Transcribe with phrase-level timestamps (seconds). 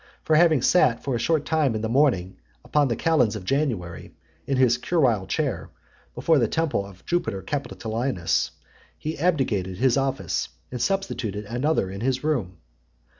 [0.23, 3.99] For having sat for a short time in the morning, upon the calends of January
[3.99, 4.15] [1st January],
[4.47, 5.69] in his curule chair,
[6.15, 8.49] before the temple of Jupiter Capitolinus,
[8.97, 12.57] he abdicated the office, and substituted another in his room.